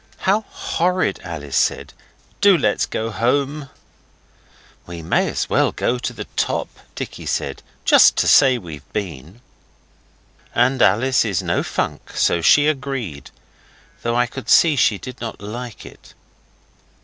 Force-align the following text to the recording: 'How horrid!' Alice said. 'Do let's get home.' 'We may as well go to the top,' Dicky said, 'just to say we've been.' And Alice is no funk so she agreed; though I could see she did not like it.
'How 0.21 0.41
horrid!' 0.49 1.19
Alice 1.23 1.55
said. 1.55 1.93
'Do 2.41 2.57
let's 2.57 2.87
get 2.87 3.07
home.' 3.11 3.69
'We 4.87 5.03
may 5.03 5.29
as 5.29 5.47
well 5.47 5.71
go 5.71 5.99
to 5.99 6.11
the 6.11 6.23
top,' 6.35 6.75
Dicky 6.95 7.27
said, 7.27 7.61
'just 7.85 8.15
to 8.17 8.27
say 8.27 8.57
we've 8.57 8.91
been.' 8.93 9.41
And 10.55 10.81
Alice 10.81 11.23
is 11.23 11.43
no 11.43 11.61
funk 11.61 12.13
so 12.15 12.41
she 12.41 12.65
agreed; 12.65 13.29
though 14.01 14.15
I 14.15 14.25
could 14.25 14.49
see 14.49 14.75
she 14.75 14.97
did 14.97 15.21
not 15.21 15.39
like 15.39 15.85
it. 15.85 16.15